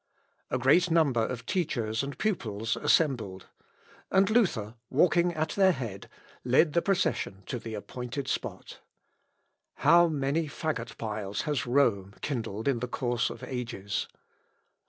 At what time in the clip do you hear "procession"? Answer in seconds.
6.81-7.43